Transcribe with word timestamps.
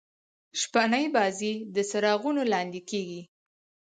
شپنۍ 0.59 1.05
بازۍ 1.15 1.53
د 1.75 1.77
څراغو 1.89 2.29
لانديکیږي. 2.51 3.21